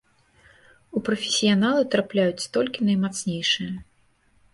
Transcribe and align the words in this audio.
У 0.99 1.01
прафесіяналы 1.07 1.83
трапляюць 1.95 2.47
толькі 2.57 2.87
наймацнейшыя. 2.87 3.69